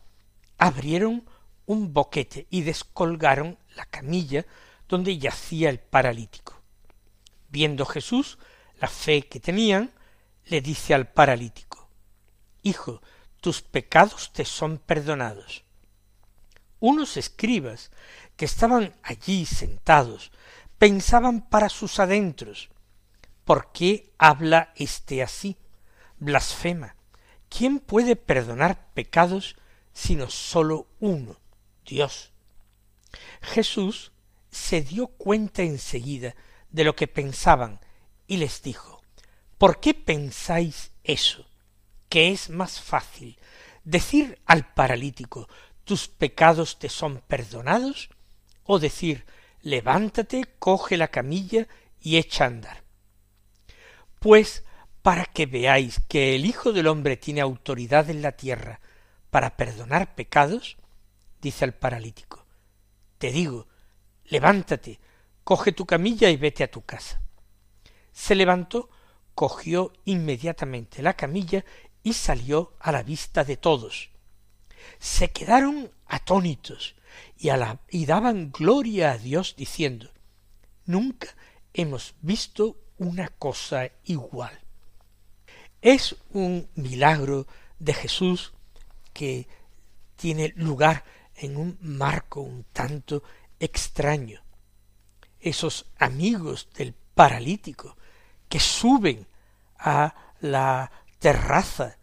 abrieron 0.56 1.28
un 1.68 1.92
boquete 1.92 2.46
y 2.48 2.62
descolgaron 2.62 3.58
la 3.76 3.84
camilla 3.84 4.46
donde 4.88 5.18
yacía 5.18 5.68
el 5.68 5.78
paralítico. 5.78 6.60
Viendo 7.50 7.84
Jesús 7.84 8.38
la 8.80 8.88
fe 8.88 9.28
que 9.28 9.38
tenían, 9.38 9.92
le 10.46 10.62
dice 10.62 10.94
al 10.94 11.08
paralítico, 11.08 11.88
Hijo, 12.62 13.02
tus 13.40 13.60
pecados 13.60 14.32
te 14.32 14.44
son 14.46 14.78
perdonados. 14.78 15.64
Unos 16.80 17.16
escribas 17.18 17.90
que 18.36 18.46
estaban 18.46 18.94
allí 19.02 19.44
sentados 19.44 20.32
pensaban 20.78 21.48
para 21.50 21.68
sus 21.68 21.98
adentros, 21.98 22.70
¿por 23.44 23.72
qué 23.72 24.12
habla 24.16 24.72
éste 24.76 25.22
así? 25.22 25.56
Blasfema. 26.18 26.96
¿Quién 27.50 27.78
puede 27.78 28.16
perdonar 28.16 28.88
pecados 28.94 29.56
sino 29.92 30.30
sólo 30.30 30.86
uno, 31.00 31.36
Dios? 31.88 32.32
Jesús 33.40 34.12
se 34.50 34.82
dio 34.82 35.08
cuenta 35.08 35.62
enseguida 35.62 36.34
de 36.70 36.84
lo 36.84 36.94
que 36.94 37.08
pensaban 37.08 37.80
y 38.26 38.36
les 38.36 38.62
dijo, 38.62 39.02
¿por 39.56 39.80
qué 39.80 39.94
pensáis 39.94 40.92
eso? 41.02 41.46
Que 42.08 42.30
es 42.30 42.50
más 42.50 42.80
fácil 42.80 43.38
decir 43.84 44.38
al 44.44 44.72
paralítico, 44.74 45.48
tus 45.84 46.08
pecados 46.08 46.78
te 46.78 46.90
son 46.90 47.22
perdonados, 47.26 48.10
o 48.64 48.78
decir, 48.78 49.24
levántate, 49.62 50.44
coge 50.58 50.98
la 50.98 51.08
camilla 51.08 51.66
y 52.00 52.18
echa 52.18 52.44
a 52.44 52.48
andar. 52.48 52.84
Pues 54.18 54.64
para 55.00 55.24
que 55.24 55.46
veáis 55.46 56.00
que 56.08 56.34
el 56.34 56.44
Hijo 56.44 56.72
del 56.72 56.86
hombre 56.86 57.16
tiene 57.16 57.40
autoridad 57.40 58.10
en 58.10 58.20
la 58.20 58.32
tierra 58.32 58.80
para 59.30 59.56
perdonar 59.56 60.14
pecados, 60.14 60.76
dice 61.40 61.64
al 61.64 61.74
paralítico, 61.74 62.46
te 63.18 63.30
digo, 63.30 63.66
levántate, 64.24 65.00
coge 65.44 65.72
tu 65.72 65.86
camilla 65.86 66.30
y 66.30 66.36
vete 66.36 66.64
a 66.64 66.70
tu 66.70 66.84
casa. 66.84 67.20
Se 68.12 68.34
levantó, 68.34 68.90
cogió 69.34 69.92
inmediatamente 70.04 71.02
la 71.02 71.14
camilla 71.14 71.64
y 72.02 72.12
salió 72.12 72.74
a 72.80 72.92
la 72.92 73.02
vista 73.02 73.44
de 73.44 73.56
todos. 73.56 74.10
Se 74.98 75.30
quedaron 75.30 75.90
atónitos 76.06 76.96
y, 77.36 77.48
y 77.90 78.06
daban 78.06 78.50
gloria 78.52 79.12
a 79.12 79.18
Dios 79.18 79.54
diciendo, 79.56 80.10
nunca 80.86 81.28
hemos 81.72 82.14
visto 82.20 82.80
una 82.98 83.28
cosa 83.28 83.90
igual. 84.04 84.58
Es 85.80 86.16
un 86.30 86.68
milagro 86.74 87.46
de 87.78 87.94
Jesús 87.94 88.52
que 89.12 89.46
tiene 90.16 90.52
lugar 90.56 91.04
en 91.38 91.56
un 91.56 91.78
marco 91.80 92.40
un 92.40 92.64
tanto 92.72 93.22
extraño. 93.58 94.42
Esos 95.40 95.86
amigos 95.98 96.68
del 96.76 96.94
paralítico 97.14 97.96
que 98.48 98.60
suben 98.60 99.26
a 99.78 100.14
la 100.40 100.90
terraza, 101.18 101.96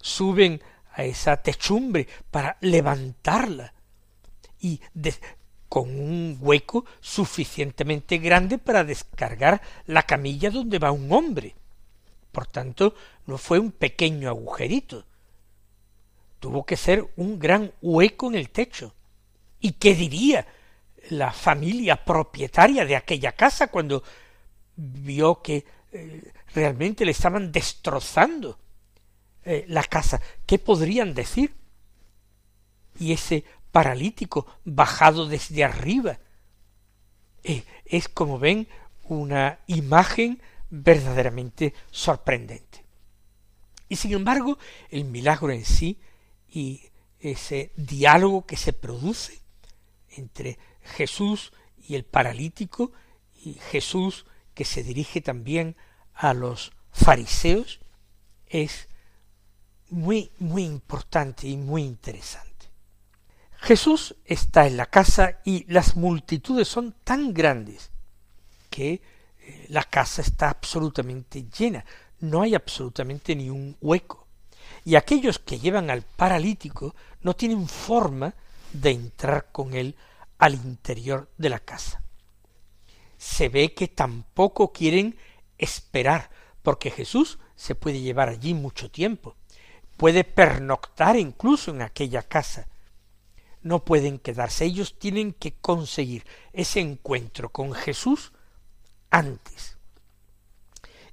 suben 0.00 0.60
a 0.92 1.04
esa 1.04 1.36
techumbre 1.36 2.08
para 2.30 2.56
levantarla 2.60 3.72
y 4.60 4.80
con 5.68 5.88
un 5.88 6.38
hueco 6.40 6.84
suficientemente 7.00 8.18
grande 8.18 8.58
para 8.58 8.84
descargar 8.84 9.60
la 9.86 10.02
camilla 10.02 10.50
donde 10.50 10.78
va 10.78 10.90
un 10.90 11.12
hombre. 11.12 11.54
Por 12.32 12.46
tanto, 12.46 12.94
no 13.26 13.38
fue 13.38 13.58
un 13.58 13.70
pequeño 13.70 14.28
agujerito. 14.28 15.04
Tuvo 16.40 16.64
que 16.64 16.76
ser 16.76 17.06
un 17.16 17.38
gran 17.38 17.72
hueco 17.82 18.28
en 18.28 18.36
el 18.36 18.50
techo. 18.50 18.94
¿Y 19.60 19.72
qué 19.72 19.94
diría 19.94 20.46
la 21.10 21.32
familia 21.32 22.04
propietaria 22.04 22.84
de 22.84 22.96
aquella 22.96 23.32
casa 23.32 23.68
cuando 23.68 24.02
vio 24.76 25.42
que 25.42 25.64
eh, 25.90 26.32
realmente 26.54 27.04
le 27.04 27.10
estaban 27.10 27.50
destrozando 27.50 28.58
eh, 29.44 29.64
la 29.68 29.82
casa? 29.82 30.20
¿Qué 30.46 30.58
podrían 30.58 31.14
decir? 31.14 31.54
Y 33.00 33.12
ese 33.12 33.44
paralítico 33.72 34.46
bajado 34.64 35.26
desde 35.26 35.64
arriba. 35.64 36.18
Eh, 37.42 37.64
es 37.84 38.08
como 38.08 38.38
ven 38.38 38.68
una 39.04 39.58
imagen 39.66 40.40
verdaderamente 40.70 41.74
sorprendente. 41.90 42.84
Y 43.88 43.96
sin 43.96 44.12
embargo, 44.12 44.58
el 44.90 45.04
milagro 45.04 45.50
en 45.50 45.64
sí 45.64 45.98
y 46.50 46.90
ese 47.20 47.72
diálogo 47.76 48.46
que 48.46 48.56
se 48.56 48.72
produce 48.72 49.40
entre 50.10 50.58
Jesús 50.82 51.52
y 51.76 51.94
el 51.94 52.04
paralítico 52.04 52.92
y 53.44 53.54
Jesús 53.54 54.26
que 54.54 54.64
se 54.64 54.82
dirige 54.82 55.20
también 55.20 55.76
a 56.14 56.34
los 56.34 56.72
fariseos 56.92 57.80
es 58.46 58.88
muy 59.90 60.32
muy 60.38 60.64
importante 60.64 61.48
y 61.48 61.56
muy 61.56 61.82
interesante. 61.82 62.48
Jesús 63.60 64.14
está 64.24 64.66
en 64.66 64.76
la 64.76 64.86
casa 64.86 65.40
y 65.44 65.64
las 65.72 65.96
multitudes 65.96 66.68
son 66.68 66.94
tan 67.04 67.34
grandes 67.34 67.90
que 68.70 69.02
eh, 69.40 69.66
la 69.68 69.82
casa 69.82 70.22
está 70.22 70.50
absolutamente 70.50 71.46
llena, 71.48 71.84
no 72.20 72.42
hay 72.42 72.54
absolutamente 72.54 73.34
ni 73.34 73.50
un 73.50 73.76
hueco. 73.80 74.27
Y 74.84 74.94
aquellos 74.96 75.38
que 75.38 75.58
llevan 75.58 75.90
al 75.90 76.02
paralítico 76.02 76.94
no 77.22 77.34
tienen 77.34 77.68
forma 77.68 78.34
de 78.72 78.90
entrar 78.90 79.50
con 79.52 79.74
él 79.74 79.96
al 80.38 80.54
interior 80.54 81.28
de 81.36 81.48
la 81.48 81.58
casa. 81.58 82.02
Se 83.16 83.48
ve 83.48 83.74
que 83.74 83.88
tampoco 83.88 84.72
quieren 84.72 85.16
esperar, 85.58 86.30
porque 86.62 86.90
Jesús 86.90 87.38
se 87.56 87.74
puede 87.74 88.00
llevar 88.00 88.28
allí 88.28 88.54
mucho 88.54 88.90
tiempo, 88.90 89.34
puede 89.96 90.22
pernoctar 90.22 91.16
incluso 91.16 91.72
en 91.72 91.82
aquella 91.82 92.22
casa, 92.22 92.68
no 93.62 93.84
pueden 93.84 94.18
quedarse, 94.18 94.64
ellos 94.64 94.98
tienen 94.98 95.32
que 95.32 95.54
conseguir 95.54 96.24
ese 96.52 96.80
encuentro 96.80 97.50
con 97.50 97.72
Jesús 97.72 98.32
antes. 99.10 99.76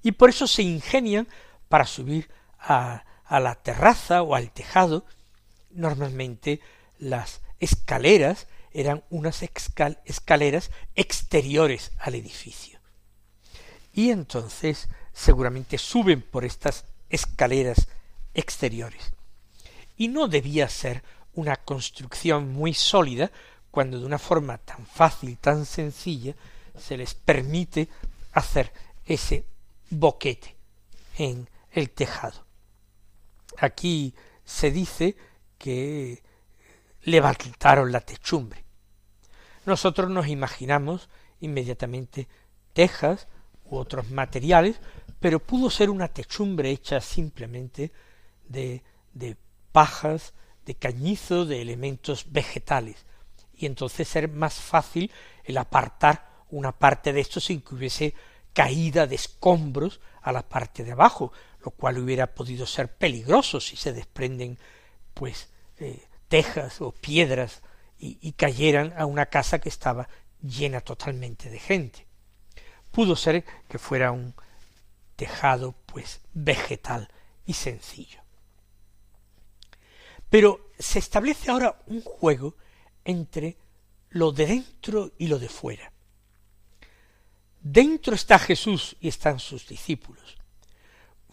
Y 0.03 0.11
por 0.11 0.29
eso 0.29 0.45
se 0.45 0.61
ingenian 0.61 1.27
para 1.67 1.87
subir 1.87 2.29
a, 2.59 3.03
a 3.25 3.39
la 3.39 3.55
terraza 3.55 4.21
o 4.21 4.35
al 4.35 4.51
tejado. 4.51 5.05
Normalmente 5.71 6.61
las 6.99 7.41
escaleras 7.59 8.47
eran 8.71 9.03
unas 9.09 9.41
escaleras 9.41 10.71
exteriores 10.95 11.91
al 11.99 12.15
edificio. 12.15 12.79
Y 13.93 14.11
entonces 14.11 14.89
seguramente 15.13 15.77
suben 15.77 16.21
por 16.21 16.43
estas 16.43 16.85
escaleras 17.09 17.87
exteriores. 18.33 19.13
Y 19.95 20.09
no 20.09 20.27
debía 20.27 20.67
ser 20.67 21.03
una 21.33 21.55
construcción 21.55 22.51
muy 22.51 22.73
sólida 22.73 23.31
cuando 23.71 23.99
de 23.99 24.05
una 24.05 24.19
forma 24.19 24.57
tan 24.57 24.85
fácil, 24.85 25.37
tan 25.37 25.65
sencilla, 25.65 26.35
se 26.77 26.97
les 26.97 27.13
permite 27.13 27.87
hacer 28.33 28.71
ese 29.05 29.45
boquete 29.89 30.55
en 31.17 31.49
el 31.71 31.89
tejado. 31.89 32.44
Aquí 33.57 34.13
se 34.43 34.71
dice 34.71 35.15
que 35.57 36.23
levantaron 37.03 37.91
la 37.91 38.01
techumbre. 38.01 38.63
Nosotros 39.65 40.09
nos 40.09 40.27
imaginamos 40.27 41.09
inmediatamente 41.39 42.27
tejas 42.73 43.27
u 43.65 43.77
otros 43.77 44.11
materiales, 44.11 44.79
pero 45.19 45.39
pudo 45.39 45.69
ser 45.69 45.89
una 45.89 46.07
techumbre 46.07 46.69
hecha 46.69 47.01
simplemente 47.01 47.91
de, 48.47 48.83
de 49.13 49.37
pajas, 49.71 50.33
de 50.65 50.75
cañizo, 50.75 51.45
de 51.45 51.61
elementos 51.61 52.31
vegetales, 52.31 53.05
y 53.53 53.65
entonces 53.65 54.07
ser 54.07 54.29
más 54.29 54.55
fácil 54.55 55.11
el 55.43 55.57
apartar 55.57 56.29
una 56.49 56.71
parte 56.71 57.13
de 57.13 57.21
esto 57.21 57.39
sin 57.39 57.61
que 57.61 57.75
hubiese 57.75 58.13
caída 58.53 59.07
de 59.07 59.15
escombros 59.15 59.99
a 60.21 60.31
la 60.31 60.47
parte 60.47 60.83
de 60.83 60.91
abajo, 60.91 61.31
lo 61.65 61.71
cual 61.71 61.97
hubiera 61.97 62.35
podido 62.35 62.67
ser 62.67 62.95
peligroso 62.95 63.59
si 63.59 63.75
se 63.75 63.91
desprenden 63.91 64.59
pues 65.15 65.49
eh, 65.79 66.07
tejas 66.27 66.79
o 66.79 66.91
piedras 66.91 67.63
y, 67.97 68.19
y 68.21 68.33
cayeran 68.33 68.93
a 68.95 69.07
una 69.07 69.25
casa 69.25 69.59
que 69.59 69.69
estaba 69.69 70.07
llena 70.43 70.79
totalmente 70.81 71.49
de 71.49 71.57
gente. 71.57 72.05
Pudo 72.91 73.15
ser 73.15 73.43
que 73.67 73.79
fuera 73.79 74.11
un 74.11 74.35
tejado 75.15 75.73
pues 75.87 76.21
vegetal 76.33 77.09
y 77.47 77.53
sencillo. 77.53 78.21
Pero 80.29 80.69
se 80.77 80.99
establece 80.99 81.49
ahora 81.49 81.81
un 81.87 82.01
juego 82.01 82.55
entre 83.03 83.57
lo 84.11 84.31
de 84.31 84.45
dentro 84.45 85.13
y 85.17 85.27
lo 85.27 85.39
de 85.39 85.49
fuera. 85.49 85.91
Dentro 87.59 88.13
está 88.13 88.37
Jesús 88.37 88.95
y 88.99 89.07
están 89.07 89.39
sus 89.39 89.67
discípulos. 89.67 90.37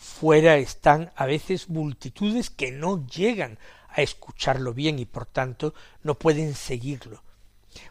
Fuera 0.03 0.57
están 0.57 1.13
a 1.15 1.27
veces 1.27 1.69
multitudes 1.69 2.51
que 2.51 2.73
no 2.73 3.07
llegan 3.07 3.61
a 3.89 4.03
escucharlo 4.03 4.75
bien 4.75 4.99
y 4.99 5.05
por 5.05 5.27
tanto 5.27 5.75
no 6.03 6.19
pueden 6.19 6.57
seguirlo. 6.57 7.23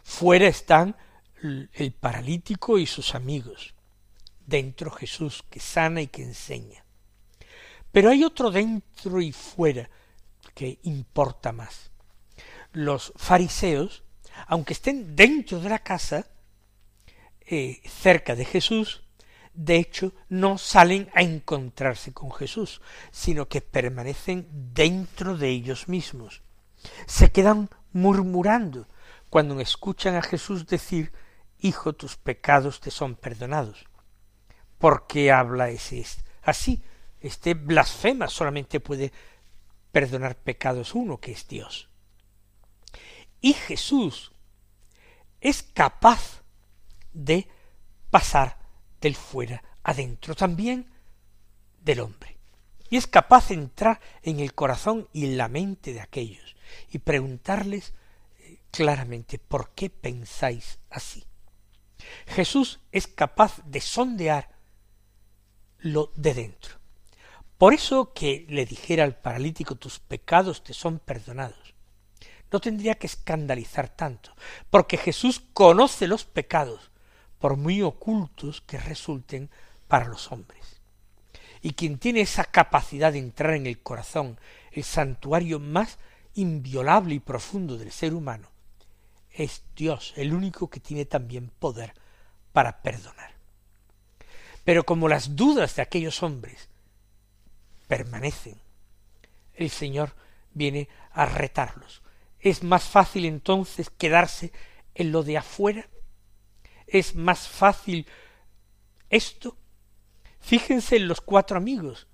Fuera 0.04 0.46
están 0.46 0.94
el 1.42 1.92
paralítico 1.92 2.78
y 2.78 2.86
sus 2.86 3.14
amigos. 3.14 3.72
Dentro 4.46 4.90
Jesús 4.90 5.42
que 5.48 5.58
sana 5.58 6.02
y 6.02 6.08
que 6.08 6.22
enseña. 6.22 6.84
Pero 7.90 8.10
hay 8.10 8.24
otro 8.24 8.50
dentro 8.50 9.22
y 9.22 9.32
fuera 9.32 9.88
que 10.54 10.80
importa 10.82 11.50
más. 11.50 11.90
Los 12.72 13.14
fariseos, 13.16 14.02
aunque 14.48 14.74
estén 14.74 15.16
dentro 15.16 15.60
de 15.60 15.70
la 15.70 15.78
casa, 15.78 16.26
eh, 17.40 17.80
cerca 17.88 18.36
de 18.36 18.44
Jesús, 18.44 19.02
de 19.54 19.76
hecho 19.76 20.12
no 20.28 20.58
salen 20.58 21.10
a 21.14 21.22
encontrarse 21.22 22.12
con 22.12 22.32
Jesús, 22.32 22.80
sino 23.10 23.48
que 23.48 23.60
permanecen 23.60 24.48
dentro 24.72 25.36
de 25.36 25.48
ellos 25.48 25.88
mismos. 25.88 26.42
Se 27.06 27.30
quedan 27.30 27.68
murmurando 27.92 28.86
cuando 29.30 29.60
escuchan 29.60 30.16
a 30.16 30.22
Jesús 30.22 30.66
decir 30.66 31.12
Hijo, 31.64 31.92
tus 31.92 32.16
pecados 32.16 32.80
te 32.80 32.90
son 32.90 33.14
perdonados. 33.14 33.86
¿Por 34.78 35.06
qué 35.06 35.30
habla 35.30 35.70
ese 35.70 36.04
así? 36.42 36.82
Este 37.20 37.54
blasfema 37.54 38.26
solamente 38.26 38.80
puede 38.80 39.12
perdonar 39.92 40.34
pecados 40.34 40.92
uno, 40.96 41.20
que 41.20 41.30
es 41.30 41.46
Dios. 41.46 41.88
Y 43.40 43.52
Jesús 43.52 44.32
es 45.40 45.62
capaz 45.62 46.42
de 47.12 47.46
pasar 48.10 48.58
del 49.02 49.16
fuera 49.16 49.62
adentro 49.82 50.34
también 50.34 50.90
del 51.82 52.00
hombre. 52.00 52.38
Y 52.88 52.96
es 52.96 53.06
capaz 53.06 53.48
de 53.48 53.54
entrar 53.54 54.00
en 54.22 54.40
el 54.40 54.54
corazón 54.54 55.08
y 55.12 55.26
en 55.26 55.36
la 55.36 55.48
mente 55.48 55.92
de 55.92 56.00
aquellos 56.00 56.56
y 56.90 56.98
preguntarles 56.98 57.94
eh, 58.38 58.60
claramente 58.70 59.38
por 59.38 59.70
qué 59.70 59.90
pensáis 59.90 60.78
así. 60.88 61.24
Jesús 62.26 62.80
es 62.92 63.06
capaz 63.06 63.60
de 63.64 63.80
sondear 63.80 64.50
lo 65.78 66.12
de 66.16 66.34
dentro. 66.34 66.76
Por 67.58 67.74
eso 67.74 68.12
que 68.12 68.46
le 68.48 68.66
dijera 68.66 69.04
al 69.04 69.16
paralítico 69.16 69.76
tus 69.76 69.98
pecados 69.98 70.62
te 70.62 70.74
son 70.74 70.98
perdonados. 70.98 71.74
No 72.50 72.60
tendría 72.60 72.96
que 72.96 73.06
escandalizar 73.06 73.88
tanto, 73.88 74.34
porque 74.68 74.98
Jesús 74.98 75.40
conoce 75.54 76.06
los 76.06 76.24
pecados, 76.24 76.91
por 77.42 77.56
muy 77.56 77.82
ocultos 77.82 78.60
que 78.60 78.78
resulten 78.78 79.50
para 79.88 80.06
los 80.06 80.30
hombres. 80.30 80.80
Y 81.60 81.72
quien 81.72 81.98
tiene 81.98 82.20
esa 82.20 82.44
capacidad 82.44 83.12
de 83.12 83.18
entrar 83.18 83.54
en 83.54 83.66
el 83.66 83.80
corazón, 83.82 84.38
el 84.70 84.84
santuario 84.84 85.58
más 85.58 85.98
inviolable 86.34 87.16
y 87.16 87.18
profundo 87.18 87.76
del 87.78 87.90
ser 87.90 88.14
humano, 88.14 88.46
es 89.32 89.64
Dios, 89.74 90.14
el 90.16 90.34
único 90.34 90.70
que 90.70 90.78
tiene 90.78 91.04
también 91.04 91.50
poder 91.58 91.94
para 92.52 92.80
perdonar. 92.80 93.32
Pero 94.62 94.84
como 94.84 95.08
las 95.08 95.34
dudas 95.34 95.74
de 95.74 95.82
aquellos 95.82 96.22
hombres 96.22 96.68
permanecen, 97.88 98.60
el 99.54 99.70
Señor 99.70 100.14
viene 100.54 100.88
a 101.10 101.26
retarlos. 101.26 102.02
Es 102.38 102.62
más 102.62 102.84
fácil 102.84 103.24
entonces 103.24 103.90
quedarse 103.90 104.52
en 104.94 105.10
lo 105.10 105.24
de 105.24 105.38
afuera. 105.38 105.88
Es 106.92 107.14
más 107.14 107.48
fácil 107.48 108.06
esto. 109.08 109.56
Fíjense 110.40 110.96
en 110.96 111.08
los 111.08 111.22
cuatro 111.22 111.56
amigos, 111.56 112.06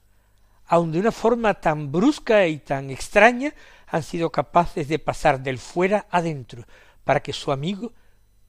aun 0.67 0.93
de 0.93 1.01
una 1.01 1.11
forma 1.11 1.55
tan 1.55 1.91
brusca 1.91 2.47
y 2.47 2.59
tan 2.59 2.91
extraña, 2.91 3.53
han 3.89 4.05
sido 4.05 4.31
capaces 4.31 4.87
de 4.87 5.01
pasar 5.01 5.43
del 5.43 5.59
fuera 5.59 6.07
adentro 6.11 6.65
para 7.03 7.21
que 7.21 7.33
su 7.33 7.51
amigo 7.51 7.93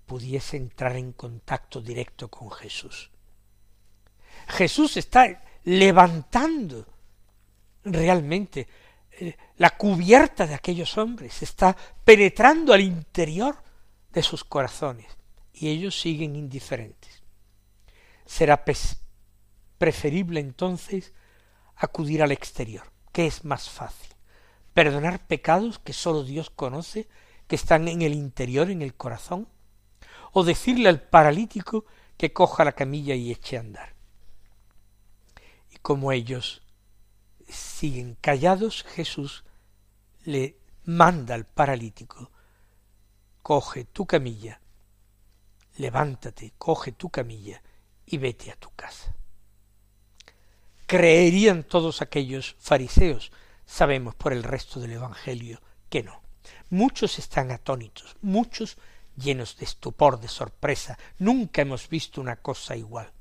pudiese 0.05 0.57
entrar 0.57 0.97
en 0.97 1.13
contacto 1.13 1.81
directo 1.81 2.27
con 2.27 2.51
Jesús. 2.51 3.09
Jesús 4.49 4.97
está 4.97 5.41
levantando 5.63 6.85
realmente 7.85 8.67
eh, 9.19 9.35
la 9.57 9.71
cubierta 9.71 10.45
de 10.45 10.53
aquellos 10.53 10.95
hombres, 10.99 11.41
está 11.41 11.75
penetrando 12.03 12.71
al 12.71 12.81
interior 12.81 13.63
de 14.11 14.21
sus 14.21 14.43
corazones 14.43 15.18
y 15.59 15.67
ellos 15.67 15.99
siguen 15.99 16.37
indiferentes. 16.37 17.21
Será 18.25 18.63
preferible 19.77 20.39
entonces 20.39 21.13
acudir 21.75 22.23
al 22.23 22.31
exterior, 22.31 22.91
que 23.11 23.27
es 23.27 23.43
más 23.43 23.69
fácil, 23.69 24.15
perdonar 24.73 25.27
pecados 25.27 25.77
que 25.79 25.91
sólo 25.91 26.23
Dios 26.23 26.49
conoce, 26.49 27.09
que 27.47 27.57
están 27.57 27.89
en 27.89 28.01
el 28.03 28.13
interior, 28.13 28.69
en 28.69 28.81
el 28.81 28.95
corazón, 28.95 29.49
o 30.31 30.45
decirle 30.45 30.87
al 30.87 31.01
paralítico 31.01 31.85
que 32.15 32.31
coja 32.31 32.63
la 32.63 32.71
camilla 32.71 33.15
y 33.15 33.31
eche 33.31 33.57
a 33.57 33.61
andar. 33.61 33.95
Y 35.71 35.77
como 35.77 36.13
ellos 36.13 36.61
siguen 37.49 38.15
callados, 38.21 38.83
Jesús 38.83 39.43
le 40.23 40.57
manda 40.85 41.35
al 41.35 41.45
paralítico, 41.45 42.31
coge 43.41 43.83
tu 43.85 44.05
camilla, 44.05 44.61
levántate, 45.79 46.53
coge 46.57 46.91
tu 46.91 47.09
camilla 47.09 47.61
y 48.05 48.17
vete 48.17 48.51
a 48.51 48.55
tu 48.55 48.69
casa. 48.75 49.15
Creerían 50.85 51.63
todos 51.63 52.01
aquellos 52.01 52.55
fariseos, 52.59 53.31
sabemos 53.65 54.15
por 54.15 54.33
el 54.33 54.43
resto 54.43 54.79
del 54.79 54.93
Evangelio 54.93 55.61
que 55.89 56.03
no. 56.03 56.21
Muchos 56.69 57.17
están 57.17 57.51
atónitos, 57.51 58.17
muchos 58.21 58.77
llenos 59.15 59.57
de 59.57 59.65
estupor, 59.65 60.19
de 60.19 60.27
sorpresa. 60.27 60.97
Nunca 61.17 61.61
hemos 61.61 61.87
visto 61.87 62.19
una 62.19 62.35
cosa 62.37 62.75
igual. 62.75 63.11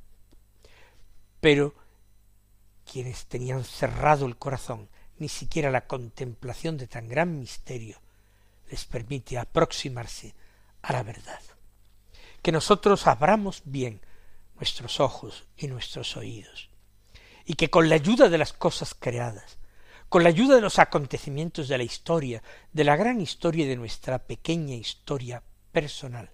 Pero 1.41 1.75
quienes 2.91 3.27
tenían 3.27 3.65
cerrado 3.65 4.27
el 4.27 4.37
corazón, 4.37 4.89
ni 5.19 5.29
siquiera 5.29 5.71
la 5.71 5.87
contemplación 5.87 6.77
de 6.77 6.89
tan 6.89 7.09
gran 7.09 7.39
misterio 7.39 8.01
les 8.71 8.85
permite 8.85 9.39
aproximarse 9.39 10.35
a 10.83 10.93
la 10.93 11.03
verdad. 11.03 11.41
Que 12.43 12.53
nosotros 12.53 13.07
abramos 13.07 13.63
bien 13.65 14.01
nuestros 14.57 15.01
ojos 15.01 15.45
y 15.57 15.69
nuestros 15.69 16.17
oídos, 16.17 16.71
y 17.45 17.55
que 17.55 17.71
con 17.71 17.89
la 17.89 17.95
ayuda 17.95 18.29
de 18.29 18.39
las 18.39 18.53
cosas 18.53 18.95
creadas, 18.95 19.59
con 20.09 20.23
la 20.23 20.31
ayuda 20.31 20.57
de 20.57 20.61
los 20.61 20.79
acontecimientos 20.79 21.69
de 21.69 21.79
la 21.79 21.85
historia, 21.85 22.43
de 22.73 22.85
la 22.85 22.97
gran 22.97 23.21
historia 23.21 23.67
de 23.67 23.77
nuestra 23.77 24.19
pequeña 24.19 24.75
historia 24.75 25.43
personal, 25.71 26.31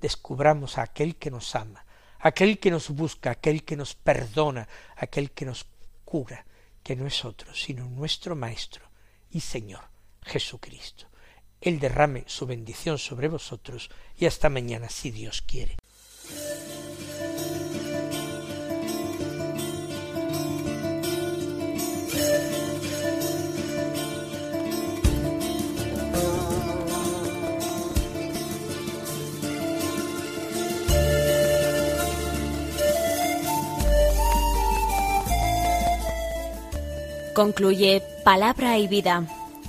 descubramos 0.00 0.78
a 0.78 0.82
aquel 0.82 1.16
que 1.16 1.30
nos 1.30 1.54
ama, 1.54 1.84
aquel 2.18 2.58
que 2.58 2.70
nos 2.70 2.90
busca, 2.90 3.30
aquel 3.30 3.64
que 3.64 3.76
nos 3.76 3.94
perdona, 3.94 4.68
aquel 4.96 5.30
que 5.30 5.46
nos 5.46 5.66
cura, 6.04 6.44
que 6.82 6.94
no 6.94 7.06
es 7.06 7.24
otro, 7.24 7.54
sino 7.54 7.86
nuestro 7.86 8.36
Maestro 8.36 8.84
y 9.30 9.40
Señor 9.40 9.82
Jesucristo. 10.22 11.06
Él 11.66 11.80
derrame 11.80 12.22
su 12.28 12.46
bendición 12.46 12.96
sobre 12.96 13.26
vosotros 13.26 13.90
y 14.16 14.26
hasta 14.26 14.48
mañana 14.48 14.88
si 14.88 15.10
Dios 15.10 15.42
quiere. 15.42 15.74
Concluye 37.34 38.02
Palabra 38.22 38.78
y 38.78 38.86
Vida, 38.86 39.26